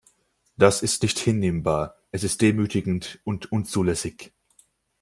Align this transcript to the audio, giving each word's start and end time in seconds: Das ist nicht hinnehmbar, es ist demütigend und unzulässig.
Das 0.57 0.81
ist 0.81 1.03
nicht 1.03 1.19
hinnehmbar, 1.19 1.93
es 2.09 2.23
ist 2.23 2.41
demütigend 2.41 3.19
und 3.23 3.51
unzulässig. 3.51 4.33